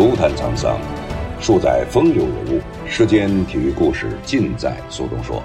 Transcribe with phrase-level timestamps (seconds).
[0.00, 0.80] 足坛沧桑，
[1.42, 5.42] 数载风流人物，世间体育故事尽在苏东说。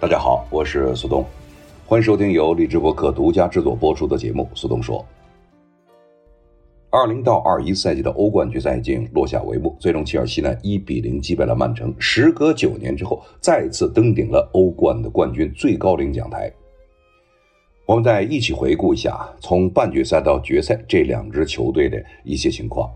[0.00, 1.24] 大家好，我是苏东，
[1.86, 4.98] 欢迎收听由荔枝播客独家制作播出的节目《苏东说》。
[6.90, 16.52] 二零到二一赛季的欧冠决赛已经落下帷幕，最终切尔西呢一比零击败了曼城，时隔九年之后再次登顶了欧冠的冠军最高领奖台。
[17.86, 22.90] 我们再一起回顾一下从半决赛到决赛这两支球队的一些情况。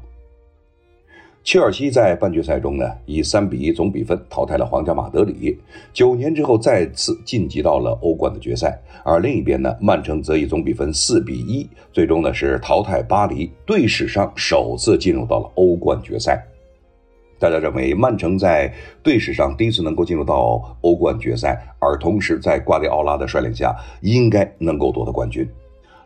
[1.45, 5.57] 切尔西在半决赛中呢，以三比一总比分淘汰了皇家马德里，
[5.93, 8.79] 九年之后再次晋级到了欧冠的决赛。
[9.05, 16.45] 而另一边呢，曼城则以总比分四比一，最终呢是淘汰巴黎，队史上首次进入到了欧冠决赛。
[17.41, 18.73] 大家认为，曼城在
[19.03, 25.49] 队史上第一次能够进入到欧冠决赛，而同时在瓜迪奥拉的率领下，应该能够夺得冠军。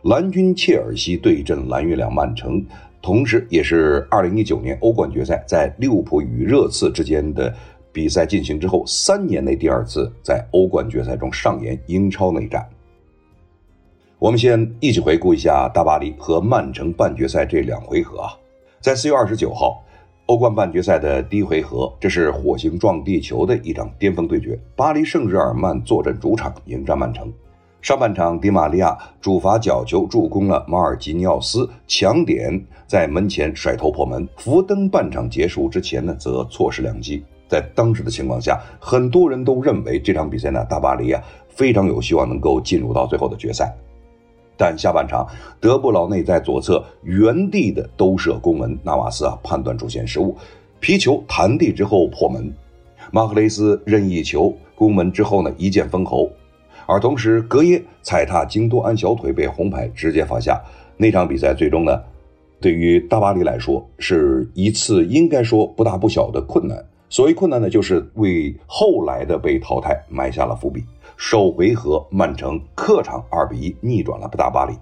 [0.02, 2.64] 蓝军切尔西对阵蓝月亮曼城。
[3.02, 7.54] 同时，也是二零一九年欧冠决赛在利物浦与热刺之间的
[7.92, 12.66] 比赛进行之后三年内第二次在欧冠决赛中上演英超内战。
[14.18, 18.32] 我们先一起回顾一下大巴黎和曼城半决赛这两回合啊，
[18.80, 19.84] 在四月二十九号，
[20.26, 27.30] 欧冠半决赛的第一回合，这是火星撞地球的一场巅峰对决，巴黎圣日耳曼坐镇主场迎战曼城。
[27.82, 34.26] 上半场，迪玛利亚主罚角球助攻了马尔基尼奥斯抢点，在门前甩头破门。
[34.38, 37.22] 福登半场结束之前呢，则错失良机。
[37.46, 43.70] 在当时的情况下，很多人都认为这场比赛呢，大巴黎啊非常有希望能够进入到最后的决赛。
[44.56, 45.26] 但下半场，
[45.60, 50.36] 德布劳内在左侧原地的兜射攻门，纳瓦斯啊判断出现失误，
[50.80, 52.52] 皮球弹地之后破门。
[53.10, 56.30] 马赫雷斯任意球攻门之后呢，一剑封喉。
[56.86, 60.62] 而同时，格耶踩踏京多安小腿被红牌直接罚下。
[60.96, 62.00] 那场比赛最终呢，
[62.60, 66.84] 对于大巴黎来说是一次应该说不大不小的困难。
[67.08, 70.84] 所谓困难呢，就是为后来的被淘汰埋下了伏笔。
[71.16, 74.74] 首回合，曼城客场二比一逆转了大巴黎。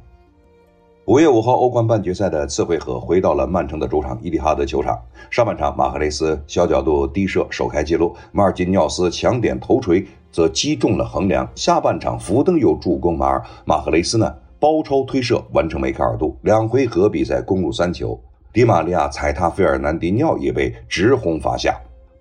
[1.04, 4.98] 五月五号，欧冠半决赛的次回合回到了曼城的主场伊蒂哈德球场。
[5.31, 11.47] 上半场，马赫雷斯小角度低射首开纪录，马尔基尼奥斯抢点头锤则击中了横梁。
[11.54, 16.37] 下半场，福登又助攻马尔，马赫雷斯呢包抄推射完成梅开二度。
[16.42, 18.19] 两回合比赛攻入三球，
[18.53, 21.78] 迪马利亚踩踏费尔南迪尼奥也被直轰罚下。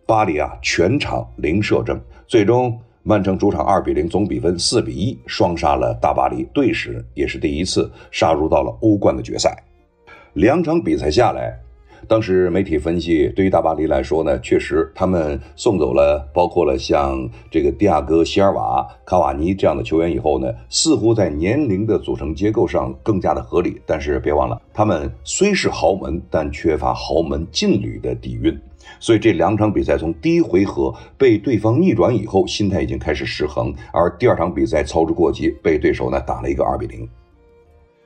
[0.07, 2.77] 巴黎啊，全场零射正，最终。
[3.03, 9.57] 曼城主场二比零总比分四比一双杀了大巴黎，队史也是第一次杀入到了欧冠的决赛。
[10.33, 11.59] 两场比赛下来，
[12.07, 23.81] 当时媒体分析，对于大巴黎来说呢，确实他们送走了包括了像这个迪亚哥、席尔瓦、卡瓦尼这样的球员以后呢，似乎在年龄的组成结构上更加的合理。
[23.83, 28.55] 但是别忘了，他们虽是豪门，但缺乏豪门劲旅的底蕴。
[28.99, 37.07] 所以这两场比赛从第一回合被对方逆转以后，心态已经开始失衡，而第二场比赛操之过急，被对手呢打了一个二比零。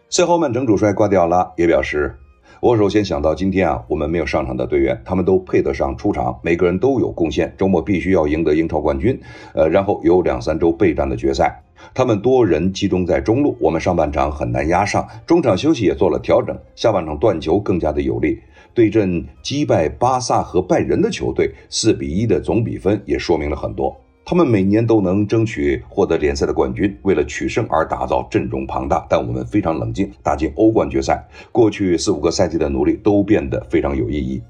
[0.09, 2.16] 赛后，曼城主帅瓜迪奥拉也表示
[2.62, 7.53] ：“我首先想到今天啊，我们没有上场的队员，他们都配得上出场，每个人都有贡献。
[7.57, 9.19] 周末必须要赢得英超冠军，
[9.53, 11.62] 呃，然后有两三周备战的决赛。
[11.94, 18.40] 他们多人集中在中路，我们上半场很难压上，中场休息也做了调整，下半场断球更加的有力。”
[18.75, 23.96] 对阵击败巴萨和拜仁的球队，四比一的总比分也说明了很多。
[24.25, 31.24] 他们每年都能争取获得联赛的冠军，为了取胜而打造阵容庞大，但我们非常冷静，打进欧冠决赛。
[31.52, 34.41] 过去四五个赛季的努力都变得非常有意义。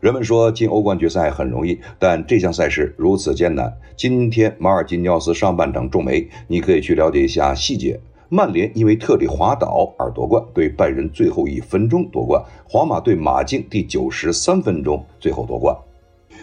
[0.00, 3.76] 人们说进欧冠决赛很容易，但这项赛事如此艰难。
[3.96, 7.98] 今天马尔基尼奥斯上半场中梅，你可以去了解一下细节。
[8.30, 15.74] 曼联因为特里滑倒而夺冠，对拜仁最后一分钟夺冠；皇马对马竞第九十三分钟最后夺冠。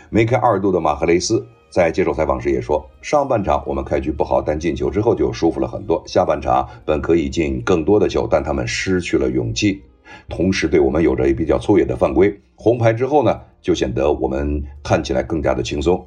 [0.09, 6.01] 梅开二度的马赫雷斯在接受采访时也说：“上半场我们开局不好，但进球之后就舒服了很多。
[6.07, 9.83] 下半场本可以进更多的球，但他们失去了勇气，
[10.27, 12.35] 同时对我们有着比较粗野的犯规。
[12.55, 16.03] 红牌之后呢，就显得我们看起来更加的轻松。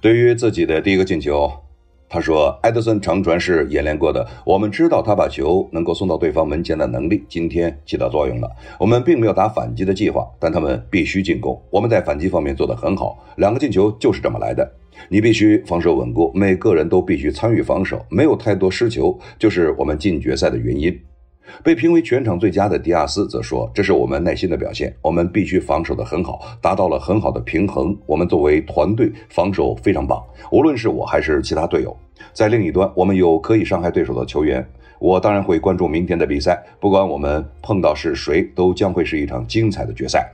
[0.00, 1.52] 对于自己的第一个进球。”
[2.08, 8.48] 他说：“埃德森长传是演练过的，我们知道他把球能够送到对方门前的能力，今天起到作用了。
[8.78, 11.60] 我们并没有打反击的计划，但他们必须进攻。
[11.70, 14.70] 我们在反击方面做得很好，两个进球就是这么来的。
[15.08, 20.96] 你必须防守稳固，每个人都必须参与防守，没有太多失球，就是我们进决赛的原因。”
[21.62, 27.96] 被评为全场最佳的迪亚斯则说：“这是我们耐心的表现，我们必须防守得很好，达到了很好的平衡。
[28.06, 31.96] 我们作为团队防守非常棒，无论是我还是其他队友。
[32.32, 34.66] 在另一端，我们有可以伤害对手的球员，
[34.98, 40.30] 我当然会关注明天的比赛，不管我们碰到是谁，都将会是一场精彩的决赛。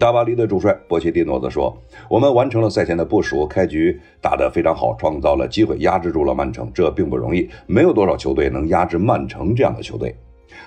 [0.00, 1.76] 大巴黎的主帅波切蒂诺则说
[2.08, 6.70] ：“我们完成了赛前的部署，开局打得非常好，创造了机会，压制住了曼城。
[6.72, 10.16] 这并不容易，没有多少球队能压制曼城这样的球队。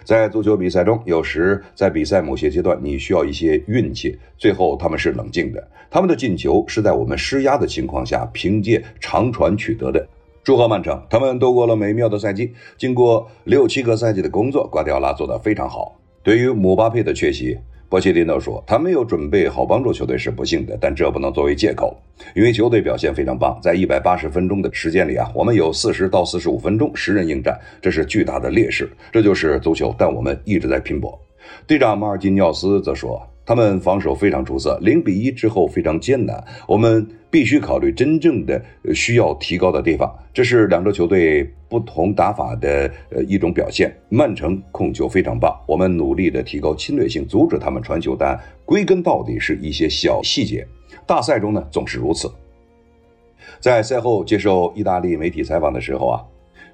[0.03, 4.15] 在足球比赛中，有时在比赛某些阶段，你需要一些运气。
[4.37, 10.07] 最后他们是冷静的，他们的进球是在我们施压的情况下，凭借长传取得的。
[10.43, 12.53] 祝贺曼城，他们度过了美妙的赛季。
[12.77, 15.99] 经过六七个赛季的工作，瓜迪奥拉做得非常好。
[16.21, 17.57] 对于姆巴佩的缺席。”
[17.93, 21.95] 波切蒂诺说：“他没有准备好帮助球队是不幸的，但这不能作为借口，
[22.35, 23.55] 因为球队表现非常棒。
[23.61, 28.89] 在一百八十分钟的时间里啊，我们有四十到四十五分钟十人应战，这是巨大的劣势。
[29.11, 31.21] 这就是足球，但我们一直在拼搏。”
[31.67, 33.21] 队长马尔基尼奥斯则说。
[33.45, 38.63] 他们防守非常出色，零比一之后非常艰难，我们必须考虑真正的
[38.95, 40.09] 需要提高的地方。
[40.33, 43.93] 这是两支球队不同打法的呃一种表现。
[44.07, 50.65] 曼城控球非常棒，我们努力的提高侵略性，阻止他们传球，但归根到底是一些小细节。
[51.05, 52.31] 大赛中呢总是如此。
[53.59, 56.23] 在赛后接受意大利媒体采访的时候啊，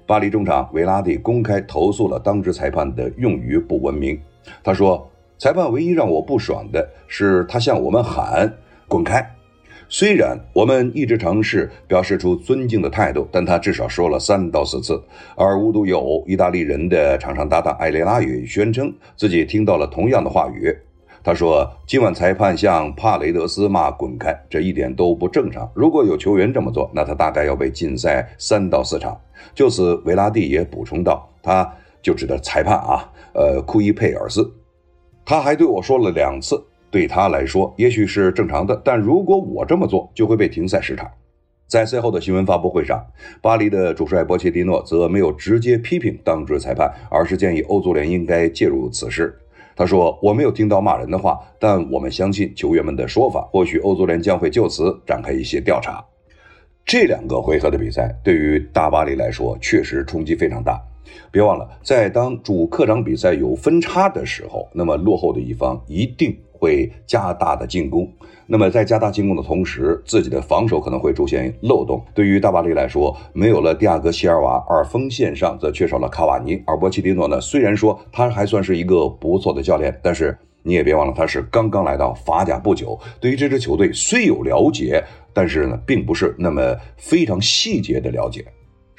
[0.06, 4.16] 巴黎中场维拉蒂公开投诉了当值裁判的用语不文明。
[4.62, 5.04] 他说。
[5.40, 9.26] 裁判唯一让我不爽的是，他向我们喊“滚开”。
[9.88, 15.02] 虽然我们一直尝试表示出尊敬的态度，但他至少说了三到四次。
[15.34, 20.76] 而无独有偶，意大利人的场上搭档埃雷拉也宣称自己听到了同样的话语。
[21.24, 25.66] 他说：“今晚裁判向帕雷德斯骂‘滚开’，这一点都不正常。
[25.74, 29.18] 如果有球员这么做，那他大概要被禁赛三到四场。”
[29.56, 31.66] 就此，维拉蒂也补充道：“他
[32.02, 34.46] 就指的裁判啊，呃，库伊佩尔斯。”
[35.30, 36.60] 他还对我说了两次，
[36.90, 41.08] 对他来说也许是正常的，但如果我这么做，就会被停赛十场。
[41.68, 43.00] 在赛后的新闻发布会上，
[43.40, 49.38] 巴黎的主帅波切蒂诺则没有直接批评当值裁判，而是建议欧足联应该介入此事。
[49.76, 56.04] 他说：“我没有听到骂人的话，但我们相信球员们的说法，或许欧足联将会就此展开一些调查。”
[56.84, 60.82] 这两个回合的比赛对于大巴黎来说确实冲击非常大。
[61.30, 68.10] 别忘了，在当主客场比赛有分差的时候，那么落后的一方一定会加大的进攻。
[68.46, 72.04] 那么在加大进攻的同时，自己的防守可能会出现漏洞。
[72.12, 76.60] 对于大巴黎来说，没有了蒂亚戈·席尔瓦，而锋线上则缺少了卡瓦尼。
[76.66, 82.98] 而波切蒂诺呢，虽然说他还算是一个不错的教练，但是你也别忘了，他是刚刚来到法甲不久。
[83.20, 88.44] 对于这支球队虽有了解，但是呢，并不是那么非常细节的了解。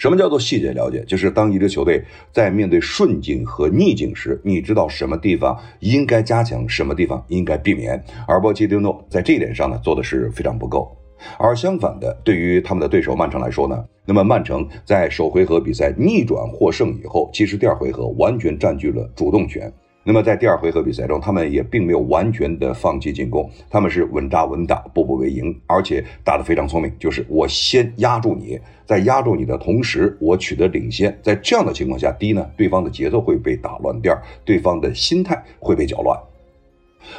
[0.01, 1.03] 什么叫做细节了解？
[1.05, 8.03] 就是当一支球队在面对顺境和逆境时，你知道什么地方应该加强，什么地方应该避免。
[8.27, 10.91] 而波切蒂诺在这一点上呢，做的是非常不够。
[11.37, 19.71] 而相反的，对于他们的对手曼城来说呢，那么曼城在首回合比赛逆转获胜以后，其实第二回合完全占据了主动权。
[20.03, 26.91] 那么在第二回合比赛中，他们也并没有完全的放弃进攻，他们是稳扎稳打，步步为营，而且打得非常聪明。
[26.97, 31.15] 就是我先压住你，在压住你的同时，我取得领先。
[31.21, 36.19] 在这样的情况下，第一呢，对方的节奏会被打乱；第二，对方的心态会被搅乱。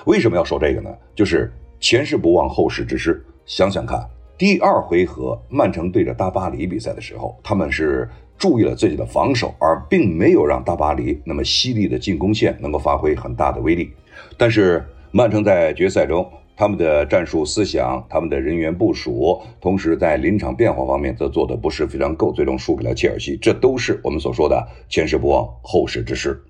[0.06, 0.90] 为什么要说这个呢？
[1.14, 3.24] 就是前事不忘后事之师。
[3.46, 4.04] 想想看，
[4.36, 8.08] 第二回合曼城对着大巴黎比赛的时候，他们是。
[8.42, 13.92] 注意了自己的防守，而并没有让大巴黎那么犀利的进攻线能够发挥很大的威力。
[14.36, 23.38] 但是曼城在决赛中，他们的战术思想、他们的人员部署，同时在临场变化方面则做得不是非常够，最终输给了切尔西。
[23.40, 26.42] 这都是我们所说的前事不忘后事之师。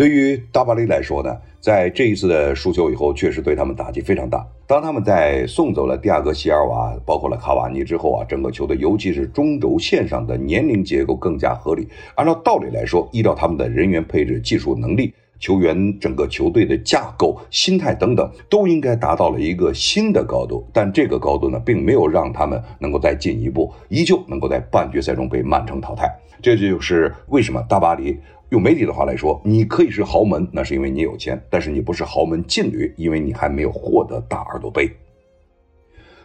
[0.00, 4.48] 对于大巴黎来说呢，在这一次的输球以后，确实对他们打击非常大。
[4.66, 11.86] 当他们在送走了蒂亚戈·席尔瓦，包括了卡瓦尼之后啊，整个球队，尤其是中轴线上的年龄结构更加合理。
[12.14, 20.64] 按照道理来说，依照他们的人员配置、技术能力、球员整个球队的架构、心态等等，都应该达到了一个新的高度。
[20.72, 26.08] 但这个高度呢，并没有让他们能够再进一步，依旧能够在半决赛中被曼城淘汰。
[26.42, 28.16] 这就是为什么大巴黎。
[28.50, 34.90] 用媒体的话来说，你可以是豪门，那是因为你有钱；但是你不是豪门劲旅，因为你还没有获得大耳朵杯。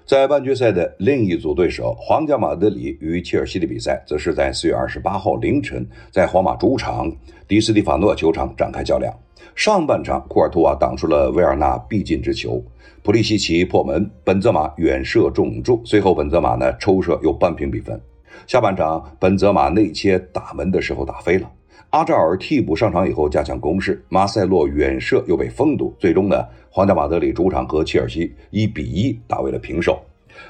[0.06, 7.12] 在半决赛的另一组对手皇家马德里与切尔西的比赛，则是在四月二十八号凌晨在皇马主场
[7.48, 9.12] 迪斯蒂法诺球场展开较量。
[9.56, 12.64] 上半场，库尔图瓦挡出了维尔纳必进之球，
[13.02, 18.00] 普利西奇破门，本泽马远射中柱，随后本泽马呢抽射又扳平比分。
[18.46, 21.52] 下半场，本泽马内切打门的时候打飞了。
[21.96, 30.04] 阿扎尔替补上场以后加强攻势，马塞洛远射又被封堵，最终呢，皇家马德里主场和切尔西一比一打为了平手。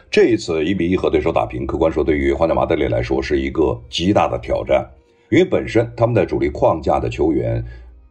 [0.10, 4.84] 这一次一比一和对手打平，客观说对于皇家马德里来说是一个极大的挑战，
[5.30, 7.64] 因为本身他们的主力框架的球员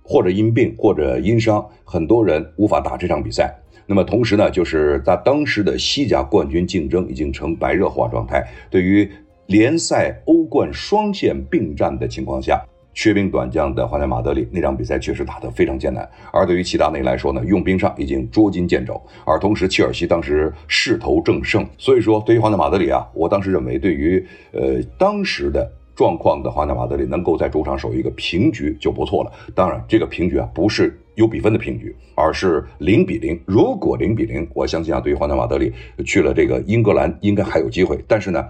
[0.04, 3.52] 或者因病或者因伤，很多人无法打这场比赛。
[3.84, 9.10] 那么同时呢，就是在当时的西甲冠军竞争已经呈白热化状态，对于
[9.46, 12.64] 联赛、欧冠双线并战的情况下。
[12.94, 29.32] 缺兵短将的皇家马德里那场比赛确实打得非常艰难，而对于齐达内来说呢，用兵上已经捉襟见肘，而同时切尔西当时势头正盛，所以说对于皇家马德里啊，我当时认为对于呃当时的状况的皇家马德里能够在主场守一个平局就不错了。
[29.54, 33.38] 当然，这个平局啊不是有比分的平局，而是零比零。
[33.44, 35.72] 如果零比零，我相信啊，对于皇家马德里
[36.06, 38.44] 去了这个英格兰应该还有机会，但是呢。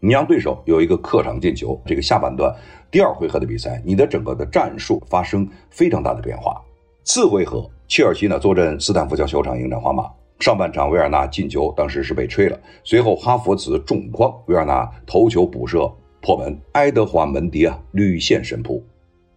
[0.00, 2.54] 你让对手有一个客场进球，这个下半段
[2.90, 6.60] 第二回合的比赛，你的整个的战术发生非常大的变化。
[7.04, 10.04] 次回合，切尔西呢坐镇斯坦福桥球场迎战皇马。
[10.38, 18.80] 上半场维尔纳进球，当时是被吹了，随后哈弗茨重框，维尔纳头球补射破门，爱德华门迪啊屡现神扑。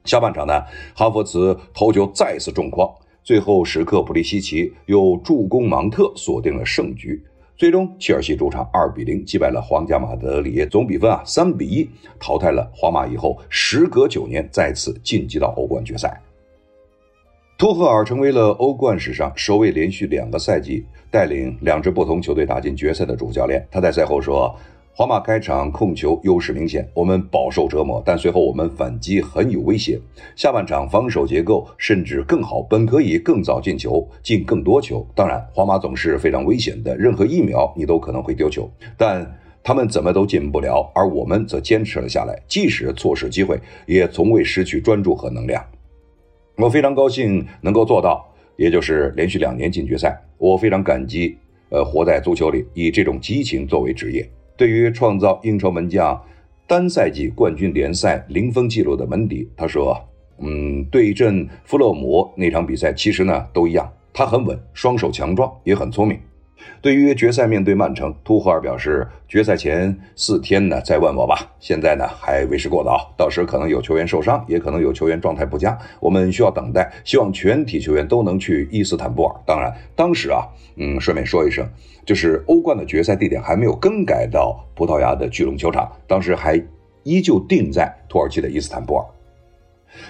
[0.06, 0.62] 下半场呢，
[0.94, 2.88] 哈弗茨头球再次重框，
[3.24, 7.20] 最后时刻普利西奇又助攻芒特锁定了胜局。
[7.62, 11.88] 最终，切尔西主场二比零击败了皇家马德里，总比分啊三比一
[12.20, 13.06] 淘汰了皇马。
[13.06, 16.20] 以后时隔九年再次晋级到欧冠决赛。
[17.60, 23.64] 托赫尔成为了欧冠史上首位连续两个赛季带领两支不同球队打进决赛的主教练。
[23.70, 24.56] 他在赛后说。
[24.94, 29.98] 皇马开场控球优势明显，我们饱受折磨，但随后我们反击很有威胁。
[30.36, 35.08] 下半场防守结构甚至更好，本可以更早进球，进更多球。
[35.16, 39.26] 当然，皇马总是非常危险的，任何一秒你都可能会丢球，但
[39.64, 43.58] 他们怎么都进不了，而我们则坚持了下来，即使错失机会，
[43.88, 45.66] 也从未失去专注和能量。
[46.58, 50.22] 我非常高兴能够做到，也就是连续两年进决赛。
[50.38, 51.38] 我非常感激，
[51.70, 54.30] 呃，活在足球里，以这种激情作为职业。
[54.56, 56.22] 对于创造英超门将
[56.68, 59.98] 单赛季冠军联赛零封记录的门迪，他说
[60.40, 66.18] ：“嗯，对阵弗勒姆那场比赛，其实呢都一样，他很稳，双手强壮，也很聪明。”
[66.82, 76.92] 对于决赛面对曼城，图赫尔表示，决赛前四天呢再问我吧，现在呢还为时过早，到时可能有球员受伤，也可能有球员状态不佳，我们需要等待。
[77.04, 79.36] 希望全体球员都能去伊斯坦布尔。
[79.46, 81.68] 当然，当时啊，嗯，顺便说一声，
[82.06, 86.62] 就是欧冠的决赛地点还没有更改到葡萄牙的巨龙球场，当时还
[87.04, 89.06] 依旧定在土耳其的伊斯坦布尔。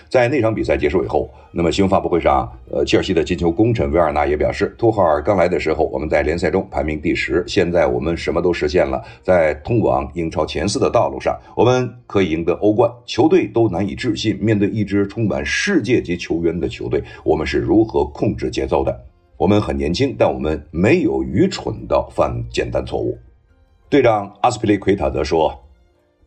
[0.09, 18.97] 在那场比赛结束以后，那么新闻发布会上，呃，切尔西的进球功臣维尔纳也表示，托赫尔刚来的时候，我们在联赛中排名第十，现在我们什么都实现了，在通往英超前四的道路上，我们可以赢得欧冠，球队都难以置信，面对一支充满世界级球员的球队，我们是如何控制节奏的？
[19.37, 23.17] 我们很年轻，但我们没有愚蠢到犯简单错误。
[23.89, 25.57] 队长阿斯皮利奎塔则说。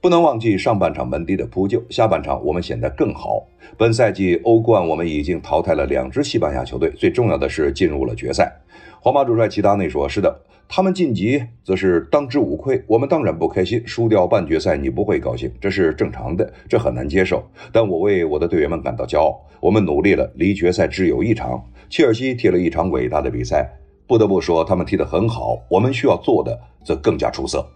[0.04, 3.42] 不能忘记上半场门迪的扑救，下半场我们显得更好。
[3.78, 8.52] 本赛季欧冠我们已经淘汰了两支西班牙球队，最重要的是进入了决赛。
[9.00, 12.84] 皇马主帅齐达内说：“是的，他们晋级则是当之无愧。
[12.86, 17.42] 我们当然不开心，输掉半决赛你不会高兴，这是正常的，这很难接受。
[17.72, 21.64] 但我为我的队员们感到骄傲，我们努力了，离决赛只有一场。
[21.88, 23.66] 切尔西踢了一场伟大的比赛，
[24.06, 25.56] 不得不说他们踢得很好。
[25.70, 27.66] 我们需要做的则更加出色。”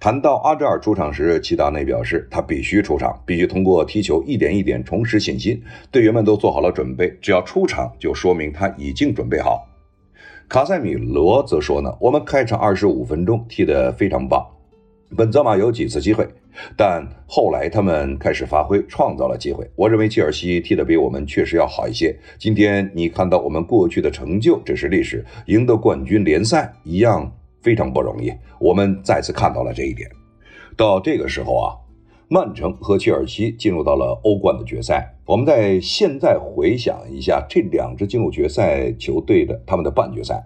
[0.00, 5.62] 谈到阿扎尔出场时，齐达内表示他必须出场，必须通过踢球一点一点重拾信心。
[5.90, 9.68] 队员们都做好了准备，只要出场就说明他已经准备好。
[10.48, 14.42] 卡塞米罗则说呢，我们开场二十五分钟踢得非常棒，
[15.14, 16.26] 本泽马有几次机会，
[16.78, 19.70] 但后来他们开始发挥，创造了机会。
[19.76, 22.18] 我认为切尔西踢得比我们确实要好一些。
[22.38, 27.30] 今天你看到我们过去的成就，这是历史，赢得冠军联赛一样。
[27.62, 30.08] 非常不容易，我们再次看到了这一点。
[30.76, 31.76] 到这个时候啊，
[32.28, 35.14] 曼城和切尔西进入到了欧冠的决赛。
[35.26, 40.42] 我们在现在回想一下这两支进入决赛球队的他们的半决赛。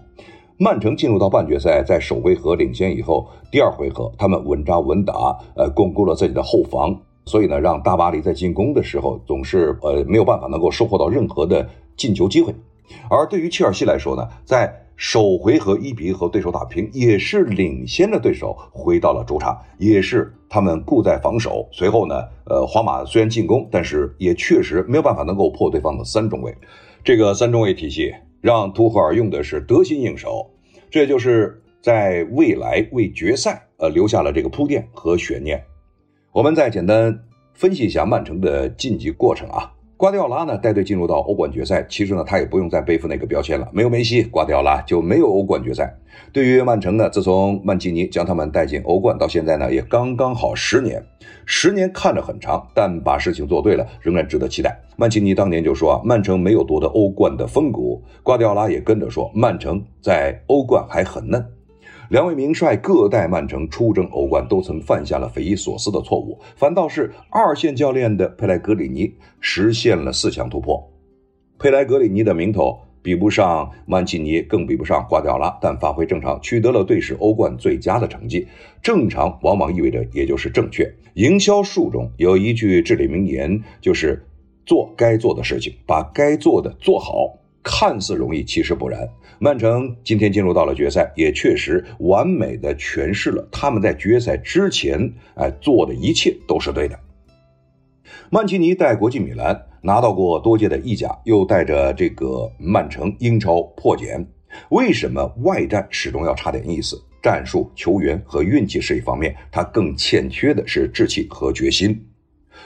[0.57, 12.55] 曼城进入到半决赛，在首回合领先以后，第二回合他们稳扎稳打，呃，巩固了自己的后防，所以呢，让大巴黎在进攻的时候总是呃没有办法能够收获到任何的进球机会。
[13.11, 21.69] 而对于切尔西来说呢，在首回合一比一和对手打平，也是领先的对手回到了主场，也是他们固在防守。
[21.73, 26.55] 随后呢，呃，皇马虽然进攻，但是也确实没有办法能够破对方的三中卫。
[27.03, 30.49] 这个三中卫体系让图赫尔用的是得心应手，
[30.91, 35.63] 这就是在未来为决赛呃留下了这个铺垫和悬念。
[36.33, 37.21] 我们再简单
[37.53, 39.74] 分析一下曼城的晋级过程啊。
[39.97, 45.95] 瓜迪奥拉呢带队进入到欧冠决赛，其实呢他也不用再背负那个标签了，没有梅西，瓜迪奥拉就没有欧冠决赛。
[46.33, 51.05] 对于曼城呢，自从曼奇尼将他们带进欧冠到现在呢，也刚刚好十年。
[51.47, 54.81] 十年看着很长，但把事情做对了，仍然值得期待。
[54.97, 61.45] 曼奇尼当年就说啊，曼城没有夺得欧冠的风骨，瓜迪奥拉也跟着说，曼城在欧冠还很嫩。
[62.15, 70.93] 两位名帅各带曼城出征欧冠，都曾犯下了匪夷所思的错误，反倒是二线教练的佩莱格里尼实现了四强突破。
[71.59, 78.47] 佩莱格里尼的名头比不上曼奇尼，更比不上瓜迪奥拉，但发挥正常，取得了队史欧冠最佳的成绩。
[78.81, 80.89] 正常往往意味着也就是正确。
[81.15, 84.25] 营销术中有一句至理名言，就是
[84.65, 87.41] 做该做的事情，把该做的做好。
[87.65, 89.09] 看似容易，其实不然。
[89.41, 96.97] 曼城今天进入到了决赛，也确实完美的诠释了他们在决赛之前哎做的一切都是对的。
[98.31, 104.25] 曼奇尼带国际米兰拿到过多届的意甲，又带着这个曼城英超破茧，
[104.71, 107.03] 为什么外战始终要差点意思？
[107.23, 112.07] 战术、球员和运气是一方面，他更欠缺的是志气和决心。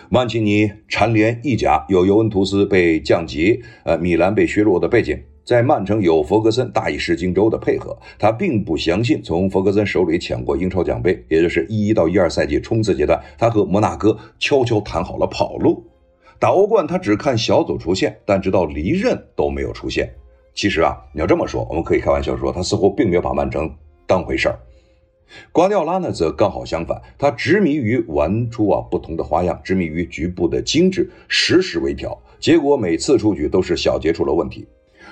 [0.08, 15.84] 曼奇尼蝉联意甲，有尤文图斯被降级，呃，米兰被削弱的背景，在曼城有弗格森大意失荆州的配合，他并不相信从弗格森手里抢过英超奖杯，也就是一一到一二赛季冲刺阶段，他和摩纳哥悄悄谈好了跑路，
[16.38, 20.10] 打欧冠他只看小组出线，但直到离任都没有出现。
[20.54, 23.70] 其实啊，你要这么说，我们可以开玩笑说，他似乎并没有把曼城
[24.06, 24.58] 当回事儿。
[25.52, 34.66] 瓜迪奥拉呢，则刚好相反，他执迷于玩出啊不同的花样，执迷于局部的精致，时时微调，结果每次出局都是小节出了问题。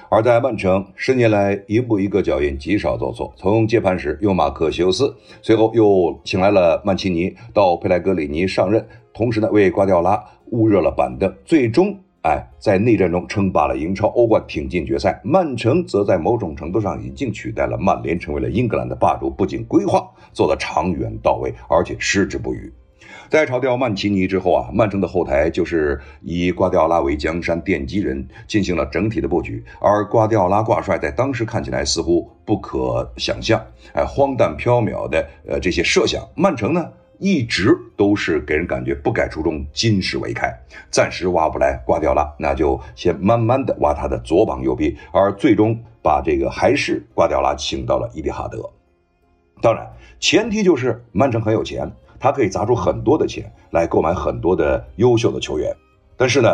[0.08, 3.32] 而在曼城，十年来一步一个脚印，极少做错。
[3.36, 11.98] 从接盘时用马克西欧斯，随后又请来了曼奇尼，到佩莱格里尼上任，同时呢为瓜迪奥拉捂热了板凳，最终。
[12.26, 15.20] 哎，在内战中称霸了英超、欧冠，挺进决赛。
[15.22, 19.30] 曼城则在某种程度上已经取代了曼联，成为了英格兰的霸主。
[19.30, 22.72] 不仅规划做得长远到位，而且矢志不渝。
[23.28, 29.64] 在炒掉曼奇尼之后啊，曼城的后台就是以瓜迪奥拉为江山奠基人，进行了整体的布局。
[29.80, 36.20] 而瓜迪奥拉挂帅，在当时看起来似乎不可想象，哎，荒诞缥缈的呃这些设想。
[36.34, 36.90] 曼城呢？
[37.18, 40.52] 一直都是给人感觉不改初衷，金石为开。
[40.90, 48.70] 暂时挖不来瓜迪奥拉，那就先慢慢的挖他的左膀右臂，而最终把这个还是瓜迪奥拉请到了伊蒂哈德。
[49.62, 55.74] 当然，前提就是曼城很有钱，他可以砸出很多的钱来购买很多的优秀的球员。
[56.16, 56.48] 但是呢？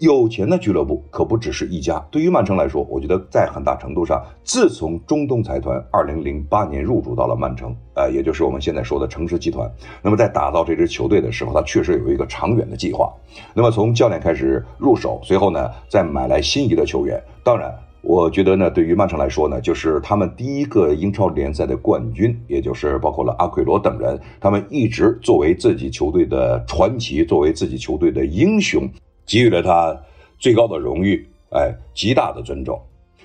[0.00, 2.02] 有钱的俱乐部可不只是一家。
[2.10, 9.70] 对于曼城来说，我觉得在很大程度上，自从中东财团二零零八年入驻到了曼城，呃，也就是我们现在说的城市集团，
[10.02, 13.12] 那么在打造这支球队的时候，他确实有一个长远的计划。
[13.52, 17.22] 那么从教练开始入手，随后呢，再买来心仪的球员。
[17.44, 28.88] 当然，我觉得呢，对于曼城来说呢，就是他们第一个英超联赛的冠军，也就是包括了阿奎罗等人，他们一直作为自己球队的传奇，作为自己球队的英雄。
[29.30, 29.96] 给予了他
[30.40, 32.82] 最高的荣誉，哎，极大的尊重。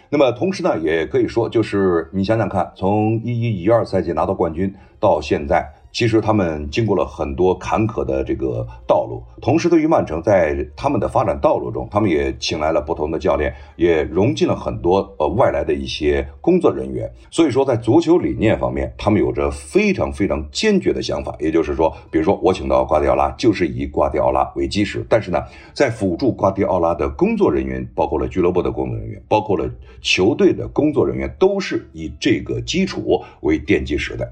[0.09, 5.67] 那么同时呢，也可以说，就是你想想看，从一一一二赛季拿到冠军到现在。
[5.95, 17.10] 其实他们经过了很多坎坷的这个道路，同时对于曼城在他们的发展道路中，他们也请来了不同的教练，也融进了很多呃外来的一些工作人员。
[17.31, 21.34] 所以说，在足球理念方面，他们有着非常非常坚决的想法。
[21.39, 25.41] 也就是说，比如说我请到瓜迪奥拉，就是以瓜迪奥拉为基石，但是呢，
[25.73, 29.65] 在辅助瓜迪奥拉的工作人员，包括了俱乐部的工作人员，包括了
[30.01, 34.29] 球队的工作人员，都是以这个基础为奠基石的。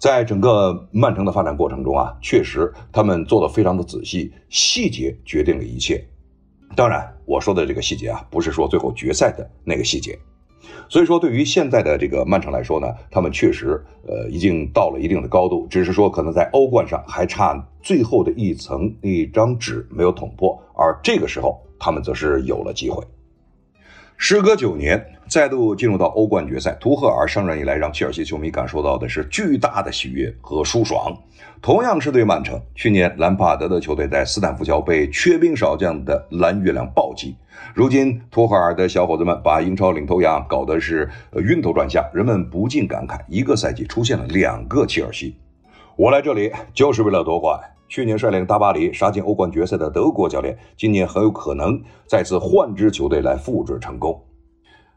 [0.00, 6.02] 在整个曼城的发展过程中啊，确实他们做的非常的仔细，细节决定了一切。
[6.74, 10.18] 当然，我说的这个细节啊，不是说最后决赛的那个细节。
[10.88, 23.04] 所以说，对于现在的这个曼城来说呢，他们确实呃已经到了一定的高度，只是说可能在欧冠上还差最后的一层一张纸没有捅破，而这个时候他们则是有了机会。
[24.22, 31.16] 时隔九年，再度进入到欧冠决赛，图赫尔上任以来，让切尔西球迷感受到的是巨大的喜悦和舒爽。
[31.62, 37.34] 同样是对曼城，去年兰帕德的球队在斯坦福桥被缺兵少将的蓝月亮暴击。
[37.74, 41.08] 如今图赫尔的小伙子们把英超领头羊搞得是
[41.42, 45.34] 晕头转向，人们不禁感慨：一个赛季出现了两个切尔西。
[46.00, 47.60] 我来这里就是为了夺冠。
[47.86, 54.18] 去年率领大巴黎杀进欧冠决赛的德国教练，今年很有可能再次换支球队来复制成功。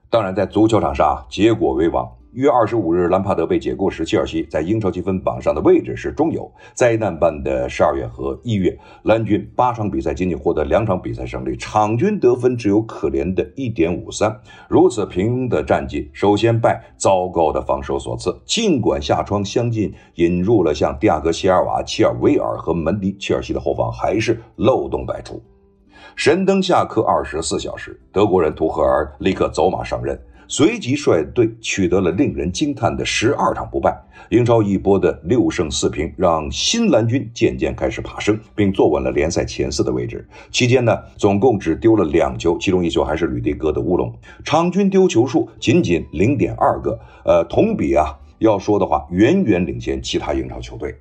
[0.09, 2.09] 当然，在足球场上，结果为王。
[2.35, 6.51] 一月二十五日，兰帕德被解雇时，切尔西在英超积分榜上的位置是中游。
[6.73, 14.35] 灾难般的十二月和一月，蓝军八场比赛仅仅获得两场比赛胜利，场均得分只有可怜的一点五三。
[14.67, 18.35] 如此平庸的战绩，首先拜糟糕的防守所赐。
[18.45, 25.39] 尽管下窗相继引入了像迪亚戈·席尔瓦、切尔维尔和门迪，切尔西的后防还是漏洞百出。
[26.15, 30.19] 神灯下课二十四小时，德国人图赫尔立刻走马上任。
[30.55, 40.23] 随即率队取得了令人惊叹的十二场不败，英超一波的六胜四平，让新蓝军渐渐开始爬升，并坐稳了联赛前四的位置。
[40.51, 44.13] 期间呢，总共只丢了两球，其中一球还是吕迪戈的乌龙，
[44.45, 46.99] 场均丢球数仅仅零点二个。
[47.25, 50.93] 呃，同比啊，要说的话，远远领先其他英超球队。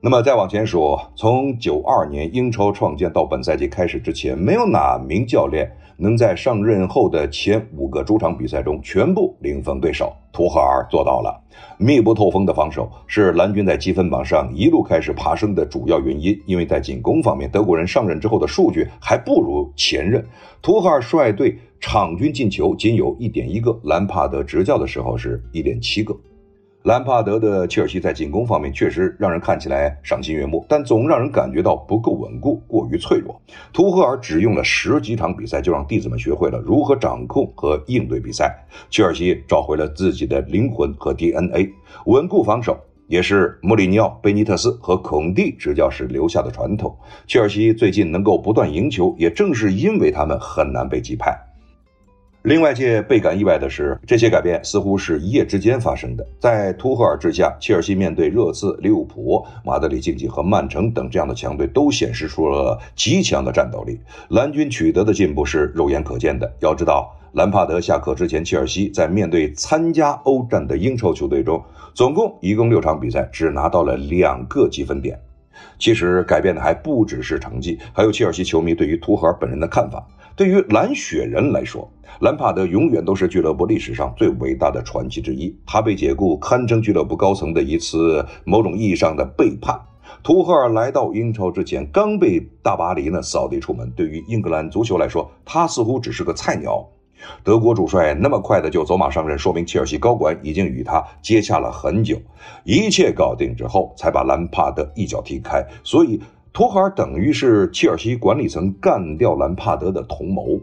[0.00, 5.70] 那么再往前数，从九二年英超创建到本赛季开始之前，没有哪名教练。
[5.96, 11.40] 能在上任后的前五个主场比赛中全部零封对手，图赫尔做到了。
[11.78, 20.24] 密不透风的防守是蓝军在积分榜上一路开始爬升的主要原因，因为在进攻方面，德国人上任之后的数据还不如前任。
[20.60, 26.16] 图赫尔率队场均进球仅有一点一个，兰帕德执教的时候是一点七个。
[26.84, 33.40] 兰帕德的切尔西在进攻方面确实让人看起来赏心悦目，但总让人感觉到不够稳固，过于脆弱。
[33.72, 38.54] 图赫尔只用了十几场比赛，就让弟子们学会了如何掌控和应对比赛。
[38.90, 41.72] 切尔西找回了自己的灵魂和 DNA，
[42.04, 46.94] 稳固防守也是穆里尼奥、贝尼特斯和孔蒂执教时留下的传统。
[47.26, 51.53] 切尔西最近能够不断赢球，也正是因为他们很难被击败。
[52.44, 56.26] 另外界倍感意外的是，这些改变似乎是一夜之间发生的。
[56.38, 63.98] 在图赫尔之下，切尔西面对热刺、利物浦、马德里竞技和曼城等这样的强队，都显示出了极强的战斗力。
[64.28, 66.52] 蓝军取得的进步是肉眼可见的。
[66.60, 75.18] 要知道，兰帕德下课之前，切尔西在面对参加欧战的英超球队中，总共一共六场比赛，只拿到了两个积分点。
[75.78, 80.06] 其实改变的还不只是成绩，还有切尔西球迷对于图赫尔本人的看法。
[80.36, 81.88] 对于蓝雪人来说，
[82.20, 85.56] 兰帕德永远都是俱乐部历史上最伟大的传奇之一。
[85.64, 89.80] 他被解雇，堪称俱乐部高层的一次某种意义上的背叛。
[90.24, 93.88] 图赫尔来到英超之前，刚被大巴黎呢扫地出门。
[93.92, 96.84] 对于英格兰足球来说，他似乎只是个菜鸟。
[97.44, 102.20] 德国主帅那么快的就走马上任，说明切尔西高管已经与他接洽了很久。
[102.64, 105.64] 一切搞定之后，才把兰帕德一脚踢开。
[105.84, 106.20] 所以。
[106.54, 110.60] 图赫尔等于是切尔西管理层干掉兰帕德的同谋。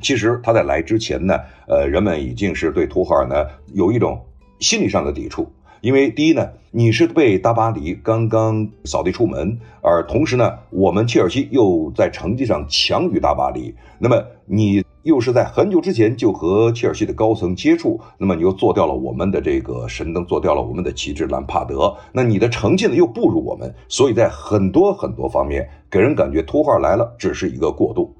[0.00, 4.18] 其实他在来之前呢，呃，人们已经是对图赫尔呢有一种
[4.58, 14.82] 心理上的抵触，因为第一呢，你是被大巴黎刚刚扫地出门，而同时呢，我们切尔西又在成绩上强于大巴黎，那么你。
[15.06, 28.16] 又是在很久之前就和切尔西的高层接触，那么你又做掉了我们的这个神灯，做掉了我们的旗帜兰帕德，那你的成绩呢又不如我们，所以在很多很多方面给人感觉图赫尔来了只是一个过渡。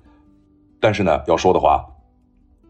[0.79, 1.85] 但是呢，要说的话，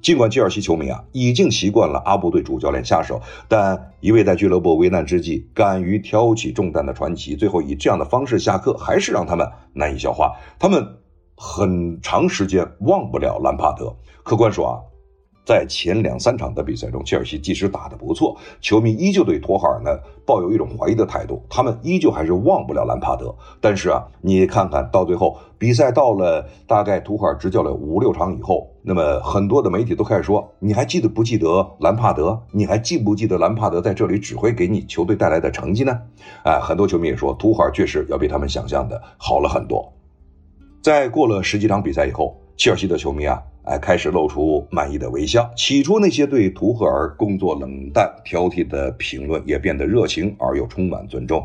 [0.00, 10.33] 尽管切尔西球迷啊已经习惯了阿布对主教练下手，但一位在俱乐部危难之际敢于挑起重担的传奇，最后以这样的方式下课，还是让他们难以消化。
[10.59, 10.83] 他们。
[11.38, 13.94] 很长时间忘不了兰帕德。
[14.27, 14.83] 客观说啊，
[15.47, 23.33] 在前两三场的比赛中，切尔西即使打得不错，球迷依旧对托哈尔呢抱有一种怀疑的态度，他们依旧还是忘不了兰帕德。
[23.61, 32.37] 但是啊，你看看到最后，比赛到了大概图赫尔执教了五六场以后，那么很多的媒体都开始说：“你还记得不记得兰帕德？
[32.51, 35.97] 你还记不记得兰帕德在这里指挥给你球队带来的成绩呢？”
[36.43, 39.93] 哎，很多球迷也说，图赫尔确实要比他们想象的好了很多。
[40.83, 45.50] 在过了十几场比赛以后，切尔西的球迷啊，哎，开始露出满意的微笑。
[45.57, 51.44] 起初那些对图赫尔工作冷淡、挑剔的评论，也变得热情而又充满尊重。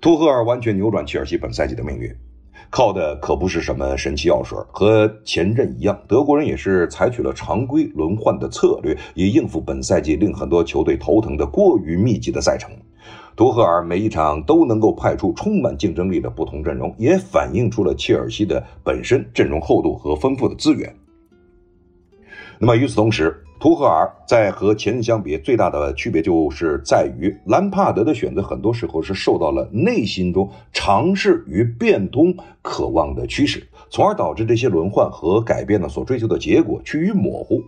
[0.00, 2.08] 图赫尔完全扭转切尔西本赛季的命运，
[2.70, 4.56] 靠的可不是什么神奇药水。
[4.70, 12.70] 和前任一样，德国人也是采取了常规轮换的策略，以应付本赛季令很多球队头疼的过于密集的赛程。
[13.34, 20.94] 图赫尔每一场都能够派出充满竞争力的不同阵容，也反映出了切尔西的本身阵容厚度和丰富的资源。
[22.64, 37.62] 那么与此同时，图赫尔在和前任相比最大的区别就是在于兰帕德的选择很多时候是受到了内心中尝试与变通渴望的驱使，从而导致这些轮换和改变呢所追求的结果趋于模糊。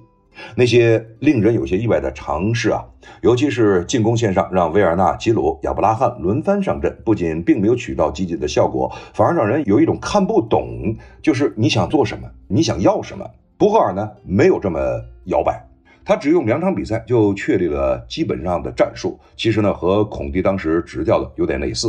[0.55, 2.83] 那些令人有些意外的尝试啊，
[3.21, 13.27] 尤其是进攻线上让维尔纳、吉鲁、亚布拉罕轮番上阵，不仅并没有取到积极的效果，反而让人有一种看不懂，就是你想做什么，你想要什么。
[13.59, 14.79] 博赫尔呢，没有这么
[15.25, 15.67] 摇摆，
[16.05, 21.89] 他只用两场比赛就确立了基本上的战术，其实呢和孔蒂当时执教的有点类似，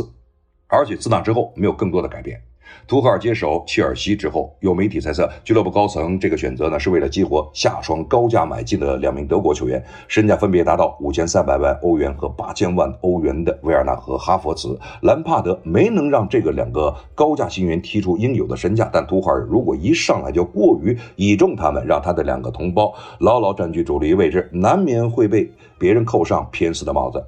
[0.66, 2.40] 而且自那之后没有更多的改变。
[2.86, 14.78] 图赫尔接手切尔西之后，有媒体猜测，俱乐部高层这个选择呢，是为了激活下双高价买进的两名德国球员，身价分别达到五千三百万欧元和八千万欧元的维尔纳和哈弗茨。
[15.02, 27.22] 兰帕德没能让这个两个高价新援踢出应有的身价，但图赫尔如果一上来就过于倚重他们，让他的两个同胞牢牢占据主力位置，难免会被别人扣上偏私的帽子。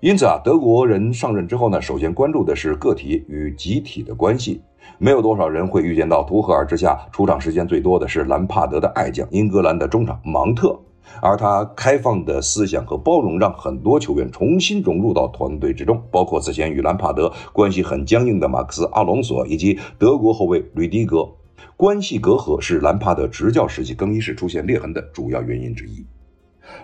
[0.00, 4.60] 因此啊，德国人上任之后呢，首先关注的是个体与集体的关系。
[4.96, 10.78] 没有多少人会预见到，图赫尔之下出场时间最多的是兰帕德的爱将英格兰的中场芒特，
[11.20, 21.28] 而他开放的思想和包容，让很多球员重新融入到团队之中，包括此前与兰帕德关系很僵硬的马克思·阿隆索以及德国后卫吕迪格。
[21.76, 26.06] 关系隔阂是兰帕德执教时期更衣室出现裂痕的主要原因之一。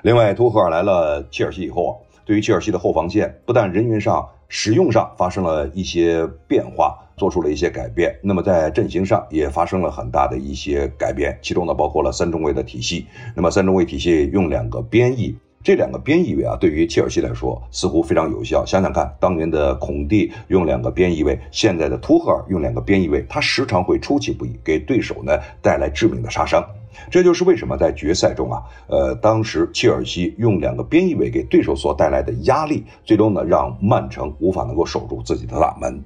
[0.03, 1.95] 另外，图赫尔来了切尔西以后啊。
[2.25, 13.07] 对于切尔西的后防线，不但人员上、使用上发生了一些变化，做出了一些改变，那么在阵型上也发生了很大的一些改变，其中呢包括了三中卫的体系。
[13.35, 18.65] 那么三中卫体系用两个边翼，这两个边翼位啊，对于切尔西来说似乎非常有效。
[18.65, 26.65] 想想看，当年的孔蒂用两个边翼位，现在的图赫尔用两个边翼位，他时常会出其不意，给对手呢带来致命的杀伤。
[27.11, 36.03] 这就是为什么在决赛中啊，呃，当时切尔西用两个边翼位给对手所带来的压力，最终呢让曼城无法能够守住自己的大门。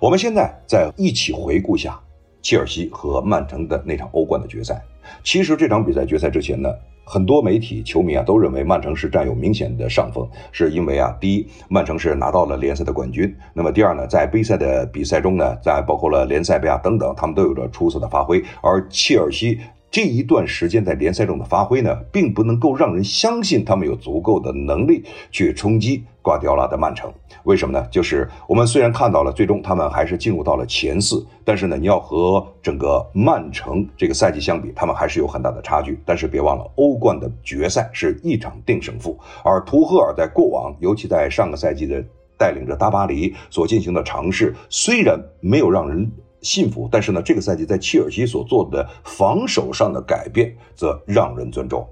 [0.00, 1.98] 我们现在再一起回顾下
[2.42, 4.82] 切尔西和曼城的那场欧冠的决赛。
[5.24, 6.68] 其实这场比赛决赛之前呢。
[7.04, 19.58] 很多媒体、球迷啊都认为曼城是占有明显的上风，是因为啊，第一，曼城是拿到了联赛的冠军，那么第二呢，在杯赛的比赛中呢，在包括了联赛杯啊等等，他们都有着出色的发挥，而切尔西。
[19.92, 27.12] 这一段时间在联赛中的发挥呢，并不能够让人相信他们有足够的能力去冲击瓜迪奥拉的曼城。
[27.44, 27.86] 为什么呢？
[27.90, 36.00] 就是我们虽然看到了最终他们还是进入到了前四，但是呢，你要和整个曼城这个赛季相比，他们还是有很大的差距。
[36.06, 42.02] 但是别忘了，欧冠的决赛是一场定胜负，而图赫尔在过往，尤其在上个赛季的
[42.38, 46.10] 带领着大巴黎所进行的尝试，虽然没有让人。
[46.42, 51.86] 幸福，但是呢，这个赛季在切尔西所做的防守上的改变则让人尊重。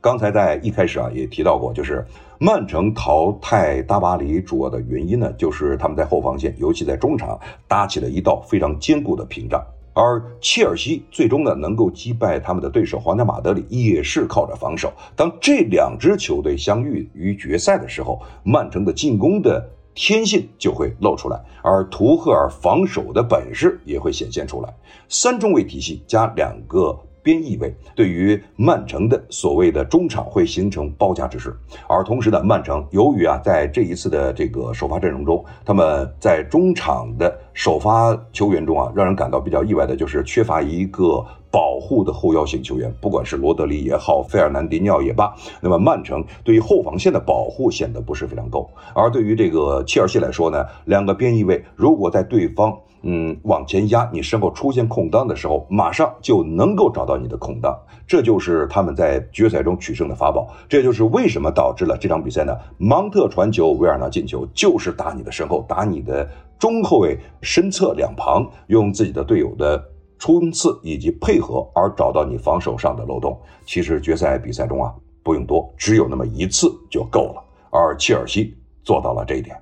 [0.00, 2.04] 刚才在一开始啊也提到过，就是
[2.38, 9.62] 曼城淘汰大巴黎主要的原因呢，就是他们在后防线，尤其在中场搭起了一道非常坚固的屏障。
[9.92, 14.92] 而切尔西最终呢能够击败他们的对手皇家马德里，也是靠着防守。
[15.14, 19.70] 当这两支球队相遇于决赛的时候，曼城的进攻的。
[19.94, 24.74] 天性就会露出来，而图赫尔防守的本事也会显现出来。
[25.08, 31.56] 三中卫体系加两个边翼位，对于曼城的所谓的中场会形成包夹之势。
[31.88, 41.24] 而同时呢，曼城由于啊，在这一次的这个首发阵容中，他们在中场的首发球员中啊，让人感到比较意外的就是缺乏一个。
[41.54, 48.68] 保护的后腰型球员，不管是罗德里也好，费尔南迪尼奥也罢，那么曼城对于后防线的保护显得不是非常够。
[48.92, 57.72] 而对于这个切尔西来说呢，两个边翼位如果在对方嗯往前压，你身后出现空当的时候，马上就能够找到你的空当，
[58.04, 60.48] 这就是他们在决赛中取胜的法宝。
[60.68, 62.52] 这就是为什么导致了这场比赛呢？
[62.78, 69.93] 芒特传球，维尔纳进球，就是打你的身后，打你的中后卫身侧两旁，用自己的队友的。
[70.24, 74.90] 冲刺以及配合而找到你防守上的漏洞，其实决赛比赛中啊
[75.22, 77.44] 不用多，只有那么一次就够了。
[77.68, 79.54] 而切尔西做到了这一点。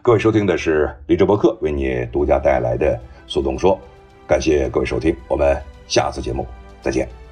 [0.00, 3.76] 各位收听的是李志博客为你独家带来的速东说，
[4.28, 6.46] 感谢各位收听，我们下次节目
[6.80, 7.25] 再见。